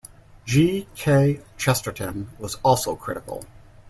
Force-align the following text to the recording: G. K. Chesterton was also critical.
G. 0.45 0.87
K. 0.95 1.41
Chesterton 1.59 2.31
was 2.39 2.55
also 2.63 2.95
critical. 2.95 3.45